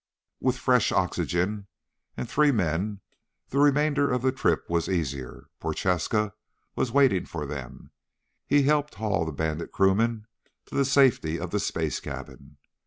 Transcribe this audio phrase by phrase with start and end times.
[0.39, 1.67] With fresh oxygen
[2.17, 3.01] and three men
[3.49, 5.45] the remainder of the trip was easier.
[5.59, 6.33] Prochaska
[6.75, 7.91] was waiting for them.
[8.47, 10.25] He helped haul the Bandit crewman
[10.65, 12.57] to the safety of the space cabin.